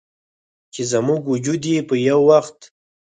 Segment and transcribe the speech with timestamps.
[0.73, 2.57] چې زموږ وجود یې په یوه وخت